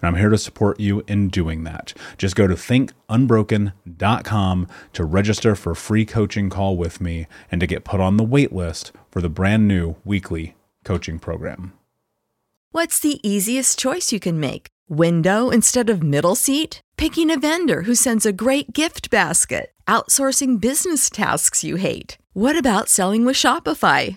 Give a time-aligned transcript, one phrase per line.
[0.00, 1.92] and I'm here to support you in doing that.
[2.16, 7.66] Just go to thinkunbroken.com to register for a free coaching call with me and to
[7.66, 11.72] get put on the wait list for the brand new weekly coaching program.
[12.70, 14.68] What's the easiest choice you can make?
[14.88, 16.80] Window instead of middle seat?
[16.96, 19.72] Picking a vendor who sends a great gift basket?
[19.86, 22.18] Outsourcing business tasks you hate?
[22.34, 24.16] What about selling with Shopify?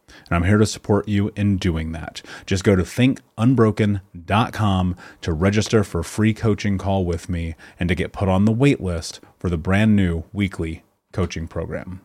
[0.27, 2.21] and I'm here to support you in doing that.
[2.45, 7.95] Just go to thinkunbroken.com to register for a free coaching call with me and to
[7.95, 12.01] get put on the wait list for the brand new weekly coaching program.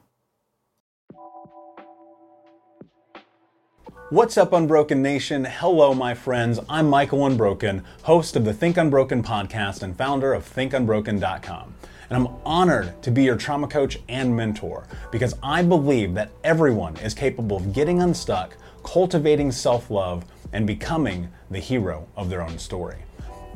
[4.11, 5.45] What's up, Unbroken Nation?
[5.45, 6.61] Hello, my friends.
[6.69, 11.75] I'm Michael Unbroken, host of the Think Unbroken podcast and founder of thinkunbroken.com
[12.09, 16.97] and I'm honored to be your trauma coach and mentor because I believe that everyone
[16.99, 22.59] is capable of getting unstuck, cultivating self love, and becoming the hero of their own
[22.59, 22.99] story.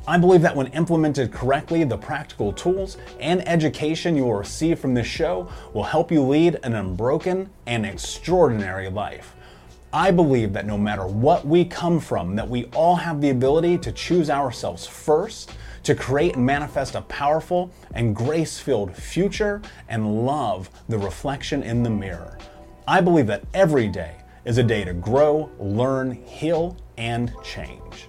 [0.08, 4.94] I believe that when implemented correctly, the practical tools and education you will receive from
[4.94, 9.36] this show will help you lead an unbroken and extraordinary life.
[9.92, 13.78] I believe that no matter what we come from, that we all have the ability
[13.78, 20.26] to choose ourselves first to create and manifest a powerful and grace filled future and
[20.26, 22.38] love the reflection in the mirror.
[22.86, 28.08] I believe that every day is a day to grow, learn, heal, and change.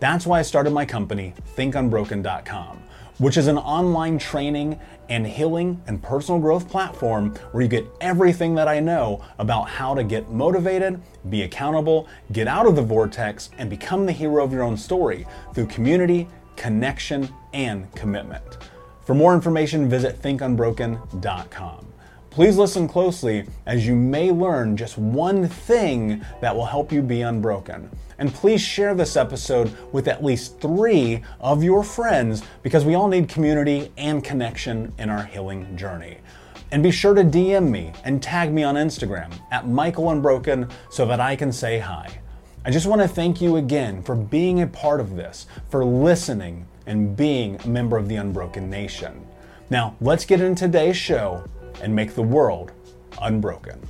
[0.00, 2.82] That's why I started my company, thinkunbroken.com,
[3.18, 8.54] which is an online training and healing and personal growth platform where you get everything
[8.56, 11.00] that I know about how to get motivated,
[11.30, 15.26] be accountable, get out of the vortex, and become the hero of your own story
[15.54, 18.58] through community connection, and commitment.
[19.04, 21.86] For more information, visit thinkunbroken.com.
[22.30, 27.22] Please listen closely as you may learn just one thing that will help you be
[27.22, 27.88] unbroken.
[28.18, 33.08] And please share this episode with at least three of your friends because we all
[33.08, 36.18] need community and connection in our healing journey.
[36.72, 41.06] And be sure to DM me and tag me on Instagram at Michael Unbroken so
[41.06, 42.20] that I can say hi.
[42.66, 46.66] I just want to thank you again for being a part of this, for listening
[46.86, 49.24] and being a member of the Unbroken Nation.
[49.70, 51.44] Now, let's get into today's show
[51.80, 52.72] and make the world
[53.22, 53.80] unbroken.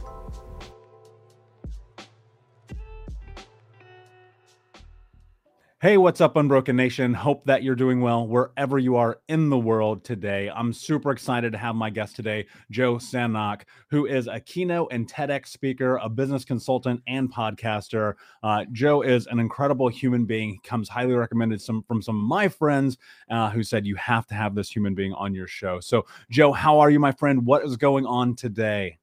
[5.86, 7.14] Hey, what's up, Unbroken Nation?
[7.14, 10.50] Hope that you're doing well wherever you are in the world today.
[10.50, 15.08] I'm super excited to have my guest today, Joe Sanok, who is a keynote and
[15.08, 18.14] TEDx speaker, a business consultant, and podcaster.
[18.42, 20.48] Uh, Joe is an incredible human being.
[20.54, 22.98] He comes highly recommended some, from some of my friends
[23.30, 25.78] uh, who said you have to have this human being on your show.
[25.78, 27.46] So, Joe, how are you, my friend?
[27.46, 28.98] What is going on today?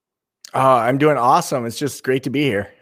[0.53, 1.65] Uh, I'm doing awesome.
[1.65, 2.73] It's just great to be here.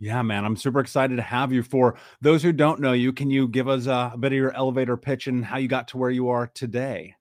[0.00, 1.62] Yeah, man, I'm super excited to have you.
[1.62, 4.54] For those who don't know you, can you give us a, a bit of your
[4.54, 7.16] elevator pitch and how you got to where you are today?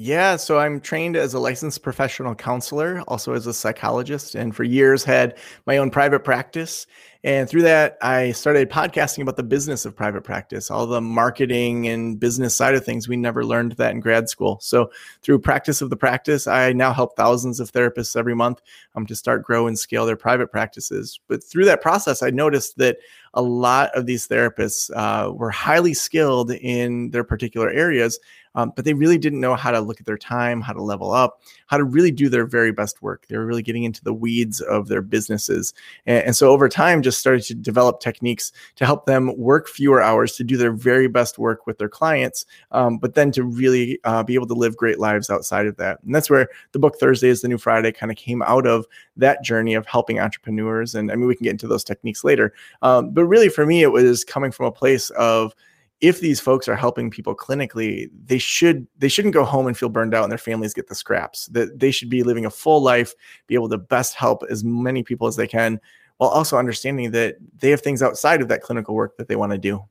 [0.00, 4.62] Yeah, so I'm trained as a licensed professional counselor, also as a psychologist, and for
[4.62, 5.36] years had
[5.66, 6.86] my own private practice.
[7.24, 11.88] And through that, I started podcasting about the business of private practice, all the marketing
[11.88, 13.08] and business side of things.
[13.08, 14.58] We never learned that in grad school.
[14.60, 14.92] So
[15.22, 18.60] through practice of the practice, I now help thousands of therapists every month
[18.94, 21.18] um, to start, grow, and scale their private practices.
[21.26, 22.98] But through that process, I noticed that
[23.34, 28.18] a lot of these therapists uh, were highly skilled in their particular areas,
[28.54, 31.12] um, but they really didn't know how to look at their time, how to level
[31.12, 33.26] up, how to really do their very best work.
[33.26, 35.74] They were really getting into the weeds of their businesses.
[36.06, 40.02] And, and so over time, just started to develop techniques to help them work fewer
[40.02, 43.98] hours to do their very best work with their clients, um, but then to really
[44.04, 45.98] uh, be able to live great lives outside of that.
[46.04, 48.86] And that's where the book Thursday is the New Friday kind of came out of
[49.16, 50.94] that journey of helping entrepreneurs.
[50.94, 52.52] And I mean, we can get into those techniques later.
[52.82, 55.54] Um, but really, for me, it was coming from a place of,
[56.00, 59.88] if these folks are helping people clinically they should they shouldn't go home and feel
[59.88, 62.80] burned out and their families get the scraps that they should be living a full
[62.80, 63.14] life
[63.46, 65.80] be able to best help as many people as they can
[66.18, 69.52] while also understanding that they have things outside of that clinical work that they want
[69.52, 69.82] to do.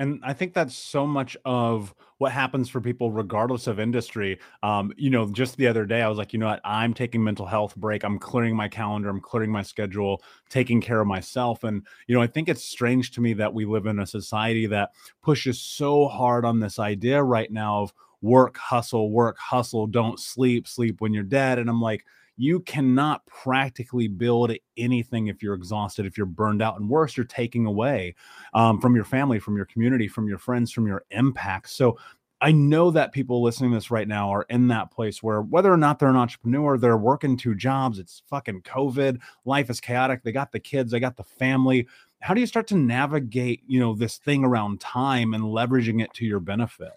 [0.00, 4.38] And i think that's so much of what happens for people regardless of industry.
[4.62, 6.60] Um, you know just the other day i was like you know what?
[6.64, 8.04] I'm taking mental health break.
[8.04, 9.08] I'm clearing my calendar.
[9.08, 11.64] I'm clearing my schedule taking care of myself.
[11.64, 14.66] And you know i think it's strange to me that we live in a society
[14.66, 14.92] that
[15.22, 20.66] pushes so hard on this idea right now of work hustle work hustle don't sleep
[20.66, 21.58] sleep when you're dead.
[21.58, 22.04] And i'm like
[22.38, 27.26] you cannot practically build anything if you're exhausted, if you're burned out, and worse, you're
[27.26, 28.14] taking away
[28.54, 31.68] um, from your family, from your community, from your friends, from your impact.
[31.68, 31.98] So
[32.40, 35.72] I know that people listening to this right now are in that place where whether
[35.72, 40.22] or not they're an entrepreneur, they're working two jobs, it's fucking COVID, life is chaotic.
[40.22, 41.88] They got the kids, they got the family.
[42.20, 46.14] How do you start to navigate, you know, this thing around time and leveraging it
[46.14, 46.92] to your benefit?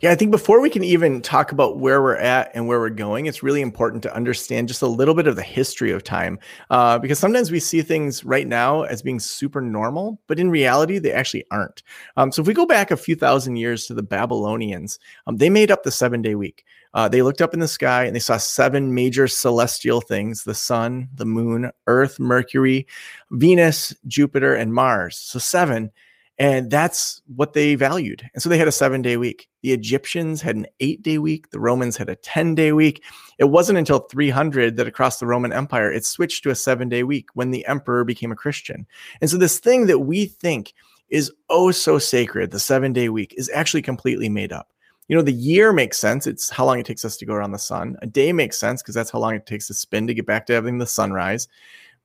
[0.00, 2.90] Yeah, I think before we can even talk about where we're at and where we're
[2.90, 6.38] going, it's really important to understand just a little bit of the history of time.
[6.70, 10.98] Uh, because sometimes we see things right now as being super normal, but in reality,
[10.98, 11.82] they actually aren't.
[12.16, 15.50] Um, so if we go back a few thousand years to the Babylonians, um, they
[15.50, 16.64] made up the seven day week.
[16.94, 20.54] Uh, they looked up in the sky and they saw seven major celestial things the
[20.54, 22.86] sun, the moon, Earth, Mercury,
[23.30, 25.18] Venus, Jupiter, and Mars.
[25.18, 25.90] So seven.
[26.38, 28.28] And that's what they valued.
[28.32, 29.48] And so they had a seven day week.
[29.62, 31.50] The Egyptians had an eight day week.
[31.50, 33.02] The Romans had a 10 day week.
[33.38, 37.02] It wasn't until 300 that across the Roman Empire, it switched to a seven day
[37.02, 38.86] week when the emperor became a Christian.
[39.20, 40.74] And so this thing that we think
[41.08, 44.68] is oh so sacred, the seven day week, is actually completely made up.
[45.08, 46.26] You know, the year makes sense.
[46.26, 47.96] It's how long it takes us to go around the sun.
[48.02, 50.46] A day makes sense because that's how long it takes to spin to get back
[50.46, 51.48] to having the sunrise.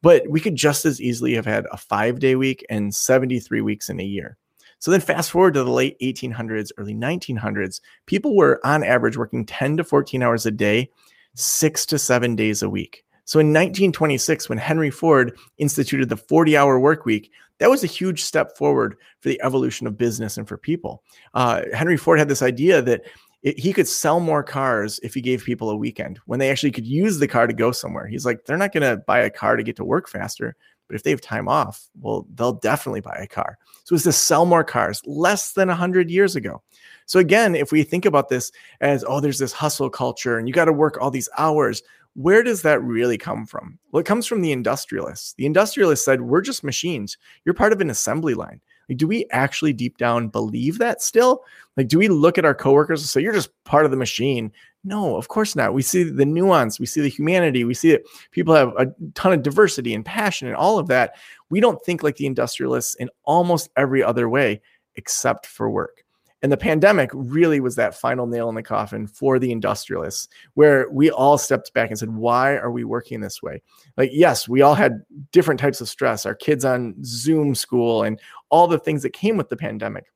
[0.04, 3.90] But we could just as easily have had a five day week and 73 weeks
[3.90, 4.38] in a year.
[4.78, 9.46] So then fast forward to the late 1800s, early 1900s, people were on average working
[9.46, 10.92] 10 to 14 hours a day,
[11.36, 13.06] six to seven days a week.
[13.24, 17.88] So in 1926, when Henry Ford instituted the 40 hour work week, that was a
[17.88, 21.02] huge step forward for the evolution of business and for people.
[21.34, 23.04] Uh, Henry Ford had this idea that
[23.44, 26.72] it, he could sell more cars if he gave people a weekend when they actually
[26.72, 28.08] could use the car to go somewhere.
[28.08, 30.56] He's like, they're not going to buy a car to get to work faster,
[30.88, 33.58] but if they have time off, well, they'll definitely buy a car.
[33.84, 36.62] So it's to sell more cars less than 100 years ago.
[37.06, 40.54] So again, if we think about this as, oh, there's this hustle culture and you
[40.54, 41.84] got to work all these hours,
[42.16, 43.78] where does that really come from?
[43.92, 45.34] Well, it comes from the industrialists.
[45.34, 47.18] The industrialists said, we're just machines.
[47.44, 48.62] You're part of an assembly line.
[48.90, 51.44] Like, do we actually deep down believe that still?
[51.78, 54.52] Like, do we look at our coworkers and say, you're just part of the machine?
[54.84, 55.74] No, of course not.
[55.74, 59.32] We see the nuance, we see the humanity, we see that people have a ton
[59.32, 61.16] of diversity and passion and all of that.
[61.50, 64.62] We don't think like the industrialists in almost every other way
[64.96, 66.03] except for work.
[66.44, 70.90] And the pandemic really was that final nail in the coffin for the industrialists, where
[70.92, 73.64] we all stepped back and said, why are we working this way?
[73.96, 78.20] Like, yes, we all had different types of stress, our kids on Zoom school, and
[78.50, 80.12] all the things that came with the pandemic.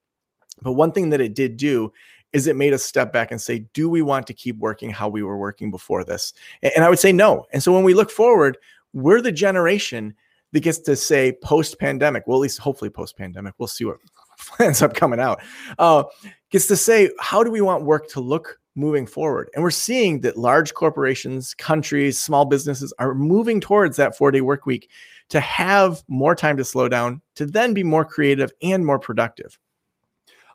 [0.61, 1.93] But one thing that it did do
[2.33, 5.07] is it made us step back and say, do we want to keep working how
[5.07, 6.33] we were working before this?
[6.61, 7.45] And I would say no.
[7.53, 8.57] And so when we look forward,
[8.91, 10.13] we're the generation
[10.51, 13.97] that gets to say post pandemic, well, at least hopefully post pandemic, we'll see what
[14.59, 15.41] ends up coming out,
[15.79, 16.03] uh,
[16.49, 19.49] gets to say, how do we want work to look moving forward?
[19.53, 24.41] And we're seeing that large corporations, countries, small businesses are moving towards that four day
[24.41, 24.89] work week
[25.29, 29.59] to have more time to slow down, to then be more creative and more productive.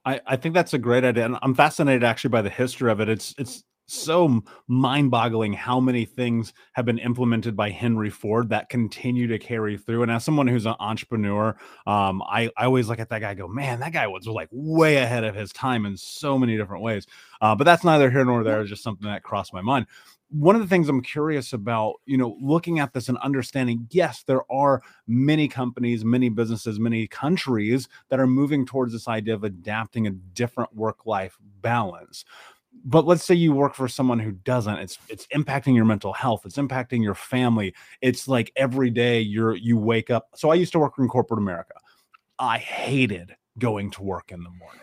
[0.05, 1.27] I, I think that's a great idea.
[1.27, 3.09] And I'm fascinated actually by the history of it.
[3.09, 9.27] It's it's so mind-boggling how many things have been implemented by Henry Ford that continue
[9.27, 10.03] to carry through.
[10.03, 11.57] And as someone who's an entrepreneur,
[11.87, 14.97] um, I, I always look at that guy go, man, that guy was like way
[14.97, 17.07] ahead of his time in so many different ways.
[17.41, 18.61] Uh, but that's neither here nor there.
[18.61, 19.87] It's just something that crossed my mind.
[20.31, 24.25] One of the things I'm curious about, you know, looking at this and understanding, yes,
[24.27, 29.45] there are many companies, many businesses, many countries that are moving towards this idea of
[29.45, 32.25] adapting a different work-life balance
[32.85, 36.45] but let's say you work for someone who doesn't it's it's impacting your mental health
[36.45, 40.73] it's impacting your family it's like every day you're you wake up so i used
[40.73, 41.75] to work in corporate america
[42.39, 44.81] i hated going to work in the morning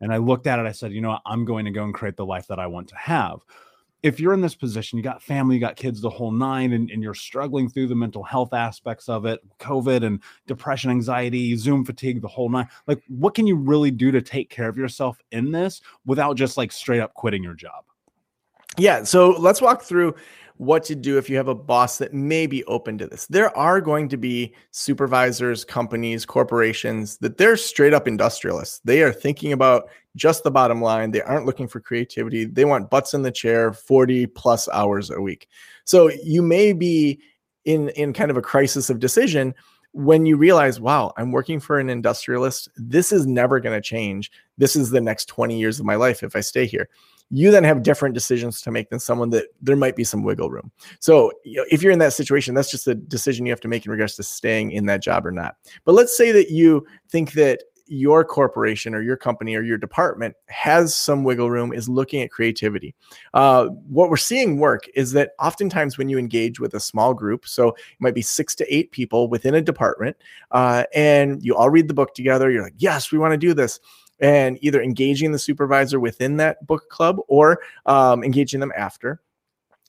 [0.00, 1.22] and i looked at it i said you know what?
[1.26, 3.40] i'm going to go and create the life that i want to have
[4.02, 6.90] if you're in this position, you got family, you got kids, the whole nine, and,
[6.90, 11.84] and, you're struggling through the mental health aspects of it, COVID and depression, anxiety, Zoom
[11.84, 15.18] fatigue, the whole nine, like what can you really do to take care of yourself
[15.32, 17.84] in this without just like straight up quitting your job?
[18.78, 19.02] Yeah.
[19.04, 20.14] So let's walk through
[20.60, 23.26] what to do if you have a boss that may be open to this.
[23.28, 28.80] There are going to be supervisors, companies, corporations that they're straight up industrialists.
[28.84, 31.10] They are thinking about just the bottom line.
[31.10, 32.44] They aren't looking for creativity.
[32.44, 35.48] They want butts in the chair 40 plus hours a week.
[35.84, 37.20] So you may be
[37.64, 39.54] in in kind of a crisis of decision
[39.92, 42.68] when you realize, wow, I'm working for an industrialist.
[42.76, 44.30] This is never going to change.
[44.56, 46.88] This is the next 20 years of my life if I stay here
[47.30, 50.50] you then have different decisions to make than someone that there might be some wiggle
[50.50, 50.70] room.
[50.98, 53.68] So you know, if you're in that situation, that's just a decision you have to
[53.68, 55.56] make in regards to staying in that job or not.
[55.84, 60.34] But let's say that you think that your corporation or your company or your department
[60.48, 62.94] has some wiggle room is looking at creativity
[63.34, 67.46] uh, what we're seeing work is that oftentimes when you engage with a small group
[67.46, 70.16] so it might be six to eight people within a department
[70.52, 73.52] uh, and you all read the book together you're like yes we want to do
[73.52, 73.80] this
[74.20, 79.20] and either engaging the supervisor within that book club or um, engaging them after.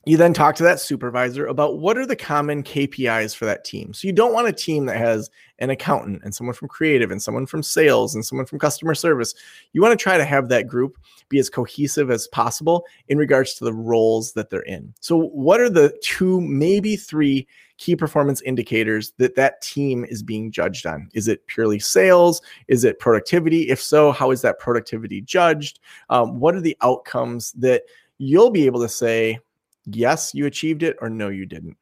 [0.04, 3.94] You then talk to that supervisor about what are the common KPIs for that team.
[3.94, 5.30] So you don't want a team that has
[5.60, 9.32] an accountant and someone from creative and someone from sales and someone from customer service.
[9.72, 13.54] You want to try to have that group be as cohesive as possible in regards
[13.54, 14.92] to the roles that they're in.
[15.00, 17.46] So what are the two, maybe three
[17.78, 21.08] key performance indicators that that team is being judged on?
[21.14, 22.42] Is it purely sales?
[22.66, 23.68] Is it productivity?
[23.68, 25.78] If so, how is that productivity judged?
[26.10, 27.84] Um, what are the outcomes that
[28.18, 29.38] you'll be able to say,
[29.86, 31.76] yes, you achieved it, or no, you didn't?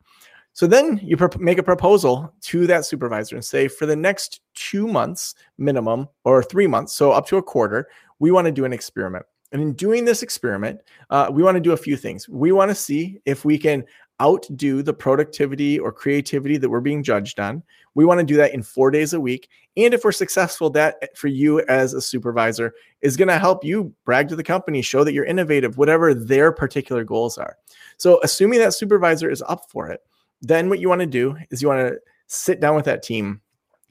[0.52, 4.86] So then you make a proposal to that supervisor and say, for the next two
[4.86, 7.88] months minimum, or three months, so up to a quarter,
[8.18, 9.24] we want to do an experiment.
[9.52, 10.80] And in doing this experiment,
[11.10, 12.28] uh, we want to do a few things.
[12.28, 13.84] We want to see if we can
[14.20, 17.62] outdo the productivity or creativity that we're being judged on.
[17.94, 19.48] We want to do that in four days a week.
[19.76, 23.64] And if we're successful, that eh, for you as a supervisor is going to help
[23.64, 27.56] you brag to the company, show that you're innovative, whatever their particular goals are.
[27.96, 30.00] So, assuming that supervisor is up for it,
[30.40, 33.40] then what you want to do is you want to sit down with that team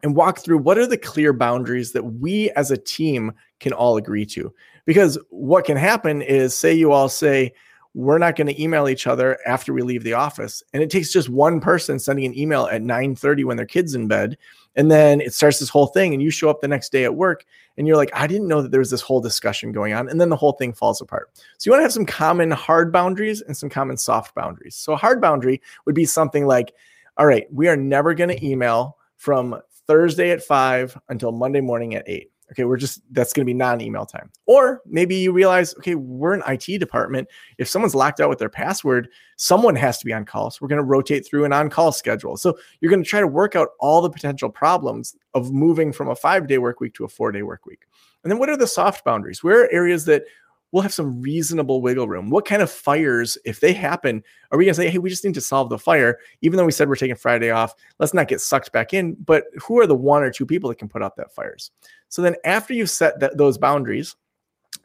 [0.04, 3.98] and walk through what are the clear boundaries that we as a team can all
[3.98, 4.54] agree to.
[4.86, 7.54] Because what can happen is, say, you all say,
[7.94, 11.12] we're not going to email each other after we leave the office and it takes
[11.12, 14.38] just one person sending an email at 9:30 when their kids in bed
[14.76, 17.16] and then it starts this whole thing and you show up the next day at
[17.16, 17.46] work
[17.78, 20.22] and you're like I didn't know that there was this whole discussion going on and
[20.22, 21.32] then the whole thing falls apart.
[21.58, 24.76] So you want to have some common hard boundaries and some common soft boundaries.
[24.76, 26.74] So a hard boundary would be something like
[27.18, 31.96] all right, we are never going to email from Thursday at 5 until Monday morning
[31.96, 34.32] at 8 Okay, we're just that's going to be non-email time.
[34.48, 37.28] Or maybe you realize, okay, we're an IT department.
[37.58, 40.50] If someone's locked out with their password, someone has to be on call.
[40.50, 42.38] So we're going to rotate through an on-call schedule.
[42.38, 46.10] So you're going to try to work out all the potential problems of moving from
[46.10, 47.86] a five-day work week to a four-day work week.
[48.24, 49.44] And then what are the soft boundaries?
[49.44, 50.24] Where are areas that
[50.72, 52.30] we'll have some reasonable wiggle room.
[52.30, 55.26] What kind of fires, if they happen, are we going to say, hey, we just
[55.26, 57.74] need to solve the fire, even though we said we're taking Friday off?
[57.98, 59.16] Let's not get sucked back in.
[59.16, 61.72] But who are the one or two people that can put out that fires?
[62.10, 64.16] So then, after you've set that, those boundaries,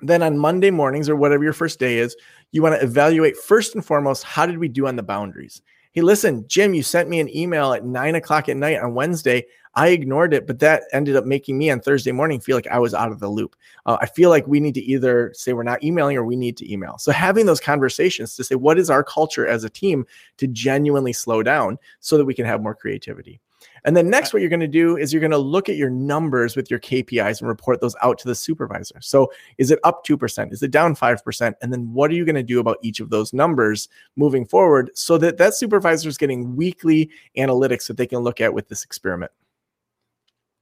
[0.00, 2.16] then on Monday mornings or whatever your first day is,
[2.52, 5.62] you want to evaluate first and foremost how did we do on the boundaries?
[5.92, 9.46] Hey, listen, Jim, you sent me an email at nine o'clock at night on Wednesday.
[9.76, 12.78] I ignored it, but that ended up making me on Thursday morning feel like I
[12.78, 13.56] was out of the loop.
[13.86, 16.56] Uh, I feel like we need to either say we're not emailing or we need
[16.58, 16.98] to email.
[16.98, 20.06] So having those conversations to say, what is our culture as a team
[20.38, 23.40] to genuinely slow down so that we can have more creativity.
[23.86, 25.90] And then next, what you're going to do is you're going to look at your
[25.90, 28.98] numbers with your KPIs and report those out to the supervisor.
[29.00, 30.52] So is it up 2%?
[30.52, 31.54] Is it down 5%?
[31.60, 34.90] And then what are you going to do about each of those numbers moving forward
[34.94, 38.84] so that that supervisor is getting weekly analytics that they can look at with this
[38.84, 39.32] experiment?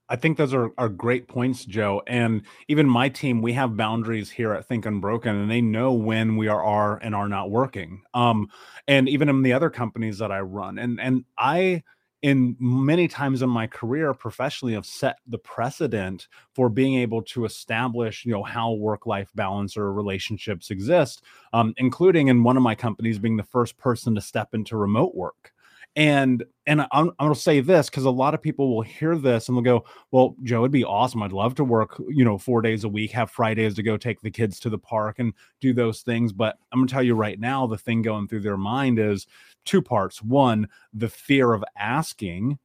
[0.09, 2.03] I think those are, are great points, Joe.
[2.07, 6.35] And even my team, we have boundaries here at Think Unbroken, and they know when
[6.35, 8.03] we are, are and are not working.
[8.13, 8.49] Um,
[8.87, 11.83] and even in the other companies that I run, and and I
[12.23, 17.45] in many times in my career professionally have set the precedent for being able to
[17.45, 22.63] establish you know how work life balance or relationships exist um, including in one of
[22.63, 25.51] my companies being the first person to step into remote work
[25.95, 29.17] and and I'm, I'm going to say this because a lot of people will hear
[29.17, 31.21] this and they'll go, "Well, Joe, it'd be awesome.
[31.21, 34.21] I'd love to work, you know, four days a week, have Fridays to go take
[34.21, 37.15] the kids to the park and do those things." But I'm going to tell you
[37.15, 39.27] right now, the thing going through their mind is
[39.65, 42.57] two parts: one, the fear of asking,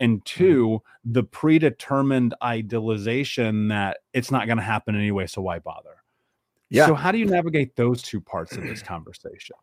[0.00, 0.44] and mm-hmm.
[0.44, 5.96] 2 the predetermined idealization that it's not going to happen anyway, so why bother?
[6.68, 6.86] Yeah.
[6.86, 9.56] So how do you navigate those two parts of this conversation?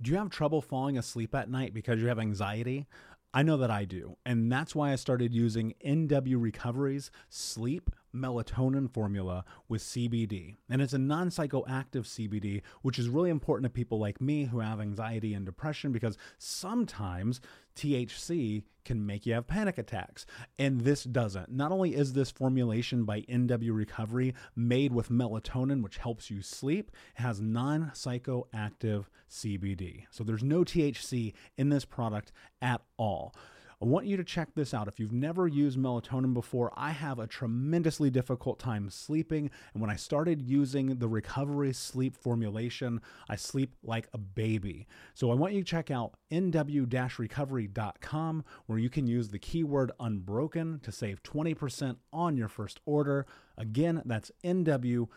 [0.00, 2.86] Do you have trouble falling asleep at night because you have anxiety?
[3.34, 4.16] I know that I do.
[4.24, 10.56] And that's why I started using NW Recovery's sleep melatonin formula with CBD.
[10.68, 14.60] And it's a non psychoactive CBD, which is really important to people like me who
[14.60, 17.40] have anxiety and depression because sometimes
[17.76, 20.26] THC can make you have panic attacks.
[20.58, 21.50] And this doesn't.
[21.50, 26.90] Not only is this formulation by NW Recovery made with melatonin, which helps you sleep,
[27.16, 30.06] it has non psychoactive CBD.
[30.10, 33.34] So there's no THC in this product at all.
[33.80, 34.88] I want you to check this out.
[34.88, 39.50] If you've never used melatonin before, I have a tremendously difficult time sleeping.
[39.72, 44.88] And when I started using the recovery sleep formulation, I sleep like a baby.
[45.14, 49.92] So I want you to check out nw recovery.com where you can use the keyword
[50.00, 53.26] unbroken to save 20% on your first order.
[53.56, 55.08] Again, that's nw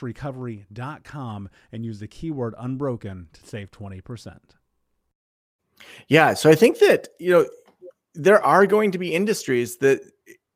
[0.00, 4.38] recovery.com and use the keyword unbroken to save 20%.
[6.06, 6.34] Yeah.
[6.34, 7.46] So I think that, you know,
[8.14, 10.00] there are going to be industries that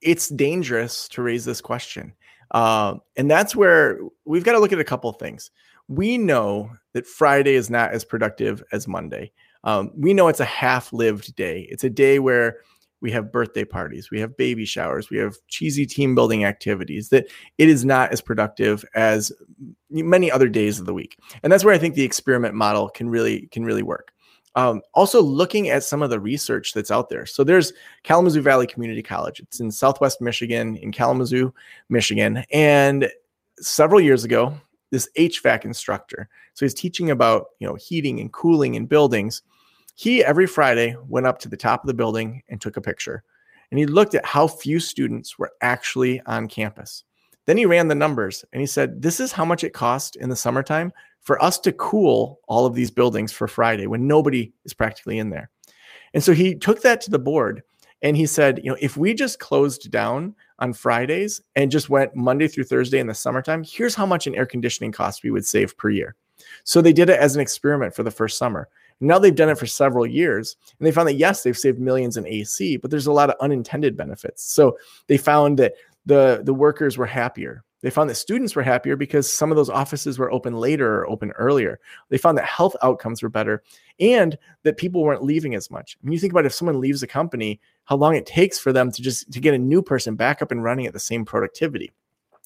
[0.01, 2.15] it's dangerous to raise this question.
[2.53, 5.51] Uh, and that's where we've got to look at a couple things.
[5.89, 9.33] We know that Friday is not as productive as Monday.
[9.65, 11.67] Um, we know it's a half lived day.
[11.71, 12.59] It's a day where
[13.01, 17.29] we have birthday parties, we have baby showers, we have cheesy team building activities, that
[17.57, 19.31] it is not as productive as
[19.91, 21.17] many other days of the week.
[21.43, 24.13] And that's where I think the experiment model can really can really work.
[24.55, 27.27] Um, also, looking at some of the research that's out there.
[27.27, 29.41] So, there's Kalamazoo Valley Community College.
[29.41, 31.53] It's in Southwest Michigan, in Kalamazoo,
[31.89, 32.45] Michigan.
[32.53, 33.11] And
[33.61, 34.55] several years ago,
[34.91, 39.43] this HVAC instructor, so he's teaching about you know heating and cooling in buildings.
[39.95, 43.23] He every Friday went up to the top of the building and took a picture,
[43.71, 47.05] and he looked at how few students were actually on campus.
[47.49, 50.29] Then he ran the numbers and he said, This is how much it cost in
[50.29, 54.75] the summertime for us to cool all of these buildings for Friday when nobody is
[54.75, 55.51] practically in there.
[56.15, 57.63] And so he took that to the board
[58.03, 62.15] and he said, you know, if we just closed down on Fridays and just went
[62.15, 65.47] Monday through Thursday in the summertime, here's how much in air conditioning costs we would
[65.47, 66.15] save per year.
[66.65, 68.69] So they did it as an experiment for the first summer.
[69.01, 72.17] Now they've done it for several years and they found that yes, they've saved millions
[72.17, 74.45] in AC, but there's a lot of unintended benefits.
[74.45, 75.75] So they found that
[76.07, 79.71] the the workers were happier they found that students were happier because some of those
[79.71, 81.79] offices were open later or open earlier.
[82.09, 83.63] They found that health outcomes were better
[84.01, 85.97] and that people weren't leaving as much.
[86.01, 88.59] When I mean, you think about if someone leaves a company, how long it takes
[88.59, 91.01] for them to just to get a new person back up and running at the
[91.01, 91.93] same productivity.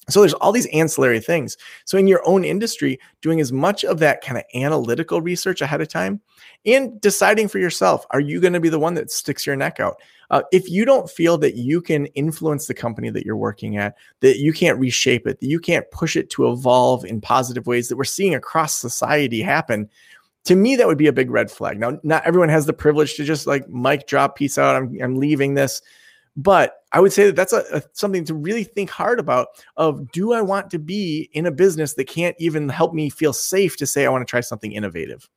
[0.09, 1.57] So there's all these ancillary things.
[1.85, 5.81] So in your own industry, doing as much of that kind of analytical research ahead
[5.81, 6.19] of time
[6.65, 9.79] and deciding for yourself, are you going to be the one that sticks your neck
[9.79, 10.01] out?
[10.29, 13.95] Uh, if you don't feel that you can influence the company that you're working at,
[14.19, 17.87] that you can't reshape it, that you can't push it to evolve in positive ways
[17.87, 19.89] that we're seeing across society happen,
[20.45, 21.79] to me that would be a big red flag.
[21.79, 25.15] Now, not everyone has the privilege to just like mic drop, peace out, I'm, I'm
[25.15, 25.81] leaving this.
[26.35, 30.11] But I would say that that's a, a, something to really think hard about of
[30.11, 33.77] do I want to be in a business that can't even help me feel safe
[33.77, 35.29] to say I want to try something innovative?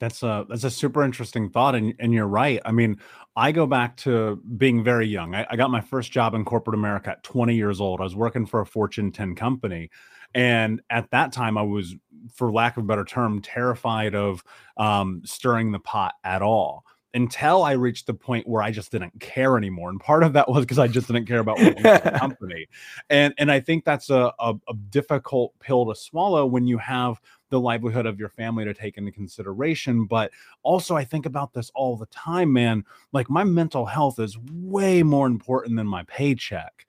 [0.00, 2.60] That's a that's a super interesting thought, and and you're right.
[2.64, 2.98] I mean,
[3.36, 5.34] I go back to being very young.
[5.34, 8.00] I, I got my first job in corporate America at 20 years old.
[8.00, 9.90] I was working for a Fortune 10 company,
[10.34, 11.94] and at that time, I was
[12.34, 14.42] for lack of a better term, terrified of
[14.76, 16.84] um, stirring the pot at all
[17.14, 19.88] until I reached the point where I just didn't care anymore.
[19.88, 22.66] And part of that was because I just didn't care about working for the company.
[23.08, 27.20] And and I think that's a, a, a difficult pill to swallow when you have
[27.50, 30.06] the livelihood of your family to take into consideration.
[30.06, 32.84] But also I think about this all the time, man.
[33.12, 36.86] Like my mental health is way more important than my paycheck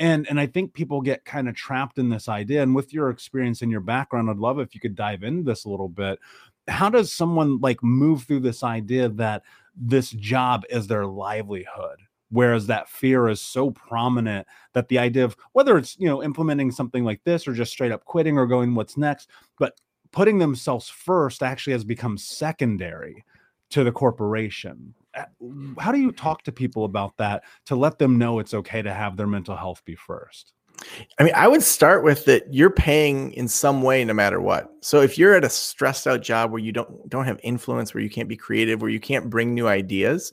[0.00, 3.10] and and i think people get kind of trapped in this idea and with your
[3.10, 6.20] experience and your background i'd love if you could dive into this a little bit
[6.68, 9.42] how does someone like move through this idea that
[9.80, 11.98] this job is their livelihood
[12.30, 16.70] whereas that fear is so prominent that the idea of whether it's you know implementing
[16.70, 19.30] something like this or just straight up quitting or going what's next?
[19.58, 19.74] but
[20.12, 23.24] putting themselves first actually has become secondary
[23.70, 24.94] to the corporation.
[25.78, 28.92] How do you talk to people about that to let them know it's okay to
[28.92, 30.54] have their mental health be first
[31.18, 34.70] I mean, I would start with that you're paying in some way no matter what.
[34.80, 38.02] So if you're at a stressed out job where you don't don't have influence, where
[38.02, 40.32] you can't be creative, where you can't bring new ideas,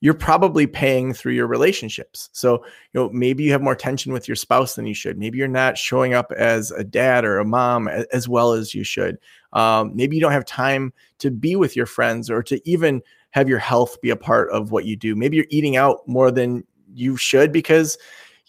[0.00, 2.30] you're probably paying through your relationships.
[2.32, 5.18] So, you know, maybe you have more tension with your spouse than you should.
[5.18, 8.82] Maybe you're not showing up as a dad or a mom as well as you
[8.82, 9.18] should.
[9.52, 13.48] Um, maybe you don't have time to be with your friends or to even have
[13.48, 15.14] your health be a part of what you do.
[15.14, 16.64] Maybe you're eating out more than
[16.94, 17.98] you should because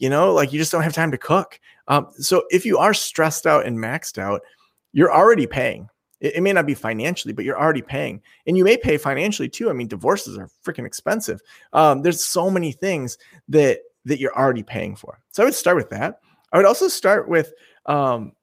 [0.02, 1.60] you know, like you just don't have time to cook.
[1.88, 4.42] Um, so if you are stressed out and maxed out,
[4.94, 5.88] you're already paying.
[6.20, 9.48] It, it, may not be financially, but you're already paying, and you may pay financially
[9.48, 9.70] too.
[9.70, 11.40] I mean, divorces are freaking expensive.
[11.72, 15.20] Um, there's so many things that that you're already paying for.
[15.30, 16.20] So I would start with that.
[16.52, 17.54] I would also start with.
[17.86, 18.34] Um,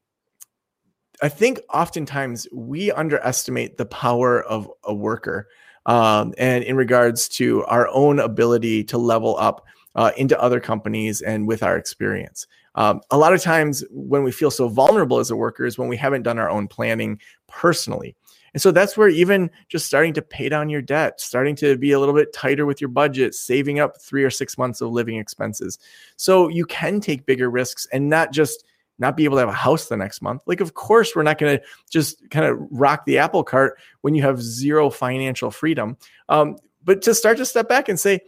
[1.21, 5.49] I think oftentimes we underestimate the power of a worker,
[5.87, 9.65] um, and in regards to our own ability to level up
[9.99, 12.47] uh, into other companies and with our experience.
[12.77, 15.89] Um, a lot of times when we feel so vulnerable as a worker is when
[15.89, 18.15] we haven't done our own planning personally.
[18.55, 21.91] And so that's where even just starting to pay down your debt, starting to be
[21.91, 25.17] a little bit tighter with your budget, saving up three or six months of living
[25.17, 25.81] expenses.
[26.15, 28.65] So you can take bigger risks and not just
[29.01, 30.43] not be able to have a house the next month.
[30.47, 34.15] Like, of course, we're not going to just kind of rock the apple cart when
[34.15, 35.97] you have zero financial freedom.
[36.29, 38.21] Um, but to start to step back and say,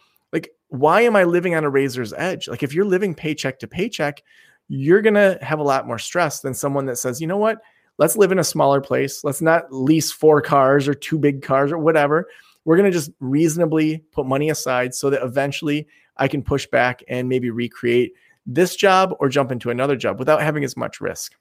[0.70, 2.48] why am I living on a razor's edge?
[2.48, 4.22] Like, if you're living paycheck to paycheck,
[4.68, 7.58] you're going to have a lot more stress than someone that says, you know what?
[7.98, 9.24] Let's live in a smaller place.
[9.24, 12.28] Let's not lease four cars or two big cars or whatever.
[12.64, 17.02] We're going to just reasonably put money aside so that eventually I can push back
[17.08, 18.14] and maybe recreate
[18.46, 21.34] this job or jump into another job without having as much risk.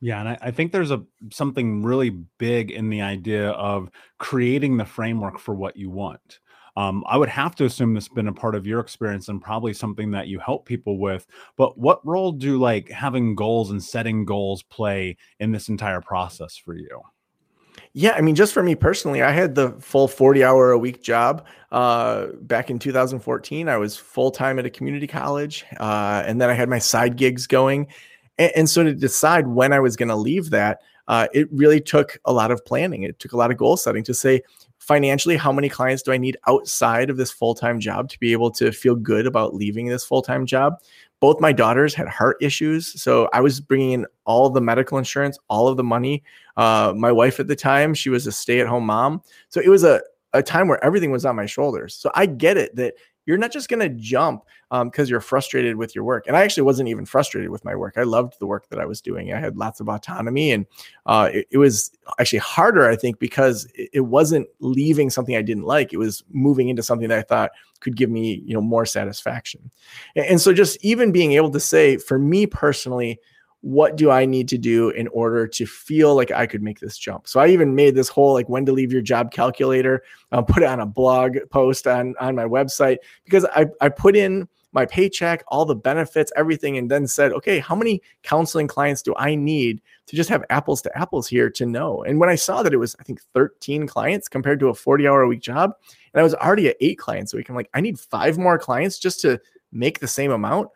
[0.00, 4.78] Yeah, and I, I, think there's a something really big in the idea of creating
[4.78, 6.40] the framework for what you want.
[6.80, 9.42] Um, I would have to assume this has been a part of your experience and
[9.42, 11.26] probably something that you help people with.
[11.56, 16.56] But what role do like having goals and setting goals play in this entire process
[16.56, 17.02] for you?
[17.92, 21.02] Yeah, I mean, just for me personally, I had the full 40 hour a week
[21.02, 23.68] job uh, back in 2014.
[23.68, 27.16] I was full time at a community college, uh, and then I had my side
[27.16, 27.88] gigs going.
[28.38, 31.80] And, and so to decide when I was going to leave that, uh, it really
[31.80, 33.02] took a lot of planning.
[33.02, 34.42] It took a lot of goal setting to say,
[34.80, 38.32] financially, how many clients do I need outside of this full time job to be
[38.32, 40.80] able to feel good about leaving this full time job?
[41.20, 43.00] Both my daughters had heart issues.
[43.00, 46.24] So I was bringing in all the medical insurance, all of the money.
[46.56, 49.22] Uh, my wife at the time, she was a stay at home mom.
[49.50, 50.00] So it was a,
[50.32, 51.94] a time where everything was on my shoulders.
[51.94, 52.94] So I get it that
[53.30, 56.26] you're not just going to jump because um, you're frustrated with your work.
[56.26, 57.94] And I actually wasn't even frustrated with my work.
[57.96, 59.32] I loved the work that I was doing.
[59.32, 60.66] I had lots of autonomy, and
[61.06, 65.42] uh, it, it, was actually harder, I think, because it, it, wasn't leaving something I
[65.42, 65.92] didn't like.
[65.92, 69.70] It was moving into something that I thought could give me, you know, more satisfaction.
[70.16, 73.20] and, and so, just even being able to say, for me personally,
[73.62, 76.96] what do I need to do in order to feel like I could make this
[76.96, 77.28] jump?
[77.28, 80.62] So I even made this whole like when to leave your job calculator, uh, put
[80.62, 84.86] it on a blog post on on my website because I I put in my
[84.86, 89.34] paycheck, all the benefits, everything, and then said, okay, how many counseling clients do I
[89.34, 92.02] need to just have apples to apples here to know?
[92.04, 95.08] And when I saw that it was, I think, 13 clients compared to a 40
[95.08, 95.72] hour a week job,
[96.14, 98.58] and I was already at eight clients a week, I'm like, I need five more
[98.58, 99.40] clients just to
[99.72, 100.68] make the same amount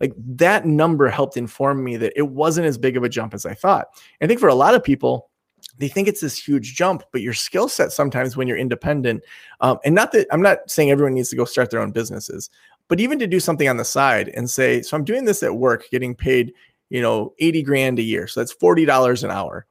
[0.00, 3.46] like that number helped inform me that it wasn't as big of a jump as
[3.46, 3.88] I thought.
[4.20, 5.30] I think for a lot of people,
[5.78, 9.22] they think it's this huge jump, but your skill set sometimes when you're independent,
[9.60, 12.50] um, and not that I'm not saying everyone needs to go start their own businesses,
[12.88, 15.56] but even to do something on the side and say, so I'm doing this at
[15.56, 16.52] work, getting paid,
[16.90, 18.26] you know, 80 grand a year.
[18.26, 19.66] So that's $40 an hour.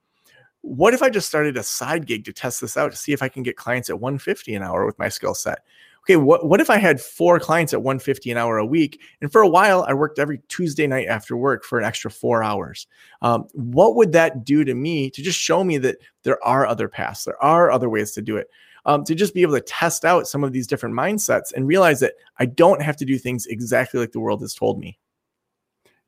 [0.61, 3.21] What if I just started a side gig to test this out to see if
[3.21, 5.63] I can get clients at 150 an hour with my skill set?
[6.03, 9.01] Okay, what, what if I had four clients at 150 an hour a week?
[9.21, 12.43] And for a while, I worked every Tuesday night after work for an extra four
[12.43, 12.87] hours.
[13.21, 16.87] Um, what would that do to me to just show me that there are other
[16.87, 18.47] paths, there are other ways to do it?
[18.83, 21.99] Um, to just be able to test out some of these different mindsets and realize
[21.99, 24.97] that I don't have to do things exactly like the world has told me.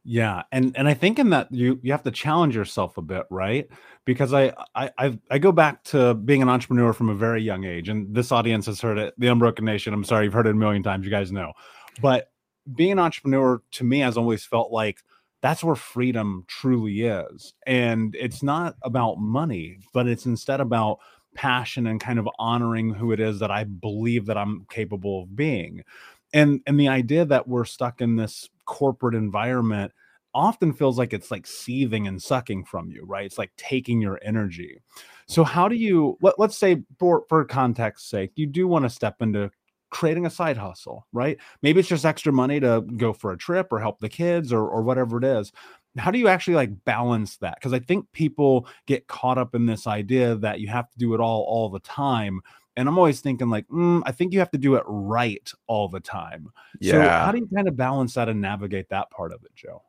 [0.06, 3.24] Yeah, and and I think in that you you have to challenge yourself a bit,
[3.30, 3.70] right?
[4.04, 7.88] Because I I I go back to being an entrepreneur from a very young age,
[7.88, 9.14] and this audience has heard it.
[9.18, 9.94] The Unbroken Nation.
[9.94, 11.06] I'm sorry, you've heard it a million times.
[11.06, 11.54] You guys know,
[12.02, 12.32] but
[12.76, 15.00] being an entrepreneur to me has always felt like
[15.42, 21.00] that's where freedom truly is, and it's not about money, but it's instead about
[21.34, 25.36] passion and kind of honoring who it is that I believe that I'm capable of
[25.36, 25.84] being
[26.34, 29.92] and and the idea that we're stuck in this corporate environment
[30.34, 33.26] often feels like it's like seething and sucking from you right?
[33.26, 34.80] It's like taking your energy.
[35.28, 38.90] So how do you let, let's say for for context sake you do want to
[38.90, 39.52] step into
[39.92, 41.38] creating a side hustle right?
[41.62, 44.68] Maybe it's just extra money to go for a trip or help the kids or
[44.68, 45.52] or whatever it is.
[45.96, 47.56] How do you actually like balance that?
[47.60, 51.14] Because i think people get caught up in this idea that you have to do
[51.14, 52.42] it all all the time
[52.76, 55.88] and I'm always thinking like, mm, I think you have to do it right all
[55.88, 56.50] the time.
[56.80, 56.92] Yeah.
[56.92, 59.84] So how do you kind of balance that and navigate that part of it, Joe?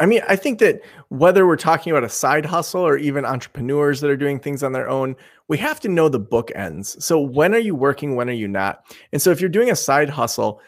[0.00, 4.00] I mean, I think that whether we're talking about a side hustle or even entrepreneurs
[4.00, 5.14] that are doing things on their own,
[5.48, 7.00] we have to know the bookends.
[7.02, 8.16] So when are you working?
[8.16, 8.86] When are you not?
[9.12, 10.60] And so if you're doing a side hustle,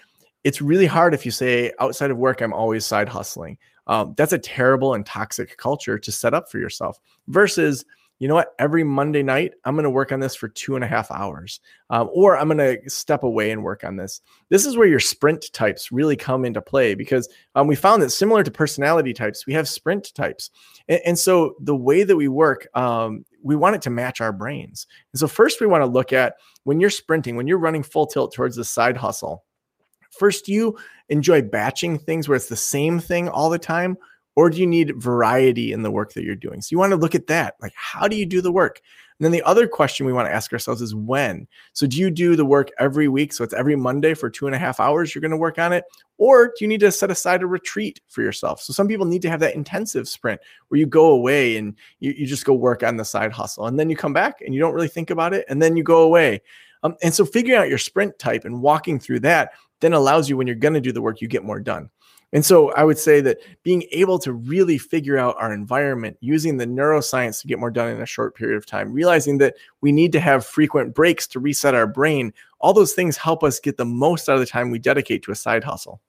[0.43, 3.57] it's really hard if you say outside of work, I'm always side hustling.
[3.87, 7.85] Um, that's a terrible and toxic culture to set up for yourself versus
[8.21, 8.55] you know what?
[8.59, 11.61] Every Monday night, I'm going to work on this for two and a half hours,
[11.91, 14.21] um, or I'm going to step away and work on this.
[14.51, 18.11] This is where your sprint types really come into play because um, we found that
[18.11, 20.51] similar to personality types, we have sprint types.
[20.89, 24.33] And, and so the way that we work, um, we want it to match our
[24.33, 24.87] brains.
[25.13, 28.07] And so, first, we want to look at when you're sprinting, when you're running full
[28.07, 29.45] tilt towards the side hustle.
[30.11, 33.97] First, you enjoy batching things where it's the same thing all the time
[34.37, 36.61] or do you need variety in the work that you're doing?
[36.61, 37.55] So you want to look at that.
[37.61, 38.81] Like, how do you do the work?
[39.19, 41.47] And then the other question we want to ask ourselves is when.
[41.73, 43.33] So do you do the work every week?
[43.33, 45.73] So it's every Monday for two and a half hours you're going to work on
[45.73, 45.85] it?
[46.19, 48.61] Or do you need to set aside a retreat for yourself?
[48.61, 52.13] So some people need to have that intensive sprint where you go away and you,
[52.13, 53.69] you just go work on the side hustle.
[53.69, 55.45] And then you come back and you don't really think about it.
[55.49, 56.43] And then you go away.
[56.83, 60.37] Um, and so figuring out your sprint type and walking through that then allows you
[60.37, 61.91] when you're going to do the work, you get more done.
[62.35, 66.57] And so I would say that being able to really figure out our environment using
[66.57, 69.93] the neuroscience to get more done in a short period of time, realizing that we
[69.93, 73.77] need to have frequent breaks to reset our brain, all those things help us get
[73.77, 76.01] the most out of the time we dedicate to a side hustle.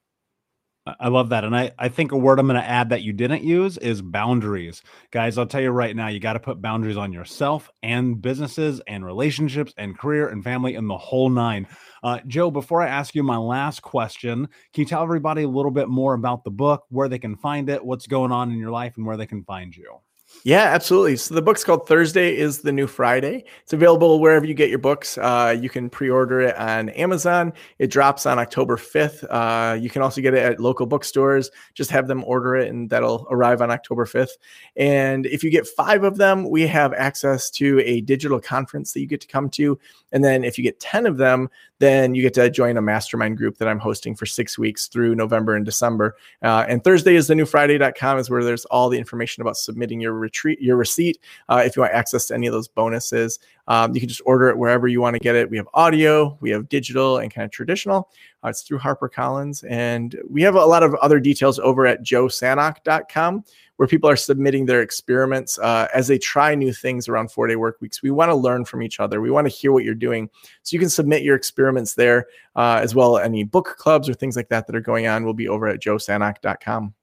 [0.86, 1.44] I love that.
[1.44, 4.02] And I, I think a word I'm going to add that you didn't use is
[4.02, 4.82] boundaries.
[5.10, 8.80] Guys, I'll tell you right now, you got to put boundaries on yourself and businesses
[8.86, 11.66] and relationships and career and family and the whole nine.
[12.04, 15.72] Uh, Joe, before I ask you my last question, can you tell everybody a little
[15.72, 18.70] bit more about the book, where they can find it, what's going on in your
[18.70, 20.00] life, and where they can find you?
[20.44, 21.16] Yeah, absolutely.
[21.16, 23.44] So the book's called Thursday is the New Friday.
[23.62, 25.18] It's available wherever you get your books.
[25.18, 27.52] Uh, you can pre-order it on Amazon.
[27.78, 29.24] It drops on October 5th.
[29.28, 31.50] Uh, you can also get it at local bookstores.
[31.74, 34.38] Just have them order it and that'll arrive on October 5th.
[34.76, 39.00] And if you get five of them, we have access to a digital conference that
[39.00, 39.78] you get to come to.
[40.12, 43.36] And then if you get 10 of them, then you get to join a mastermind
[43.36, 46.16] group that I'm hosting for six weeks through November and December.
[46.42, 50.00] Uh, and Thursday is the new Friday.com is where there's all the information about submitting
[50.00, 51.18] your retreat, your receipt.
[51.48, 54.48] Uh, if you want access to any of those bonuses, um, you can just order
[54.48, 55.50] it wherever you want to get it.
[55.50, 58.10] We have audio, we have digital, and kind of traditional.
[58.44, 59.64] Uh, it's through HarperCollins.
[59.68, 63.44] And we have a lot of other details over at joesanok.com
[63.76, 67.56] where people are submitting their experiments uh, as they try new things around four day
[67.56, 68.02] work weeks.
[68.02, 69.20] We want to learn from each other.
[69.20, 70.30] We want to hear what you're doing.
[70.62, 73.18] So you can submit your experiments there uh, as well.
[73.18, 75.80] Any book clubs or things like that that are going on will be over at
[75.80, 76.94] joesanok.com.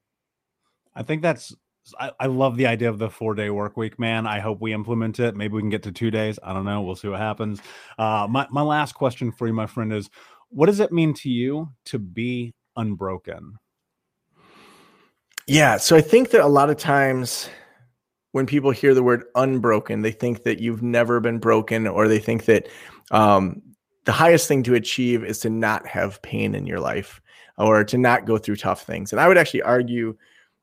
[0.96, 1.56] I think that's
[2.00, 4.26] I, I, love the idea of the four day work week, man.
[4.26, 5.36] I hope we implement it.
[5.36, 6.40] Maybe we can get to two days.
[6.42, 6.82] I don't know.
[6.82, 7.60] We'll see what happens.
[7.98, 10.10] Uh, my, my last question for you, my friend, is
[10.50, 13.58] what does it mean to you to be unbroken?
[15.47, 15.77] Yeah.
[15.77, 17.49] So I think that a lot of times
[18.32, 22.19] when people hear the word unbroken, they think that you've never been broken, or they
[22.19, 22.67] think that
[23.12, 23.62] um,
[24.06, 27.21] the highest thing to achieve is to not have pain in your life
[27.58, 29.12] or to not go through tough things.
[29.12, 30.17] And I would actually argue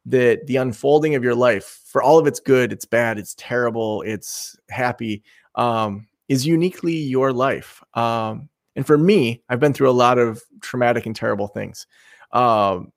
[0.06, 4.02] that the unfolding of your life, for all of its good, it's bad, it's terrible,
[4.02, 5.22] it's happy,
[5.54, 7.82] um, is uniquely your life.
[7.94, 11.86] Um, and for me, I've been through a lot of traumatic and terrible things.
[12.32, 12.92] Um,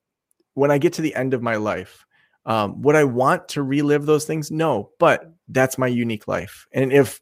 [0.54, 2.06] when I get to the end of my life,
[2.46, 4.52] um, would I want to relive those things?
[4.52, 6.68] No, but that's my unique life.
[6.72, 7.22] And if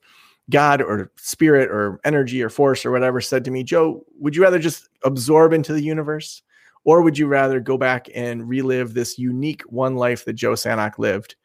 [0.49, 4.41] God or spirit or energy or force or whatever said to me, Joe, would you
[4.41, 6.41] rather just absorb into the universe?
[6.83, 10.97] Or would you rather go back and relive this unique one life that Joe Sanok
[10.97, 11.35] lived?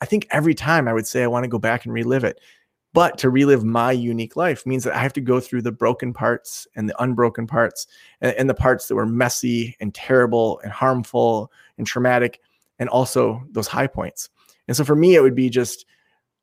[0.00, 2.40] I think every time I would say I want to go back and relive it.
[2.94, 6.14] But to relive my unique life means that I have to go through the broken
[6.14, 7.88] parts and the unbroken parts
[8.20, 12.40] and, and the parts that were messy and terrible and harmful and traumatic,
[12.78, 14.30] and also those high points.
[14.68, 15.84] And so for me, it would be just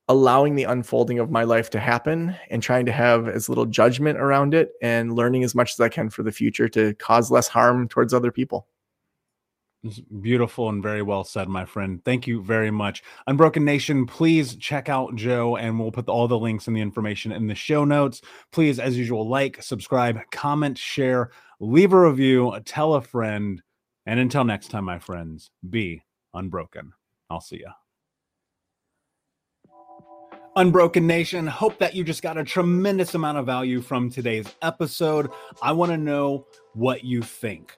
[0.09, 4.19] allowing the unfolding of my life to happen and trying to have as little judgment
[4.19, 7.47] around it and learning as much as I can for the future to cause less
[7.47, 8.67] harm towards other people.
[10.21, 12.05] Beautiful and very well said, my friend.
[12.05, 13.01] Thank you very much.
[13.25, 17.31] Unbroken Nation, please check out Joe and we'll put all the links and the information
[17.31, 18.21] in the show notes.
[18.51, 23.63] Please, as usual, like, subscribe, comment, share, leave a review, tell a friend.
[24.05, 26.93] And until next time, my friends, be unbroken.
[27.31, 27.71] I'll see you.
[30.57, 35.31] Unbroken Nation, hope that you just got a tremendous amount of value from today's episode.
[35.61, 37.77] I want to know what you think.